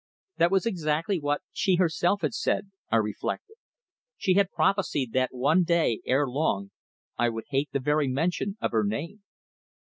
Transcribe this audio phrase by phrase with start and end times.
[0.37, 3.57] That was exactly what she herself had said, I reflected.
[4.17, 6.71] She had prophesied that one day, ere long,
[7.19, 9.21] I would hate the very mention of her name.